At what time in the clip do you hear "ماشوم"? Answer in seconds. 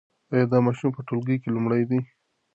0.65-0.89